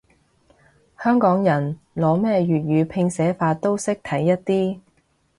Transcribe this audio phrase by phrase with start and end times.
[0.97, 4.79] 香港人，攞咩粵語拼寫法都識睇一啲